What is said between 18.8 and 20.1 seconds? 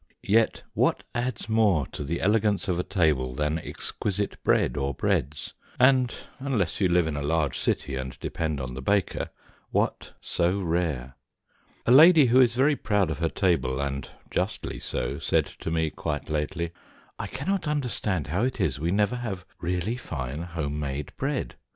never have really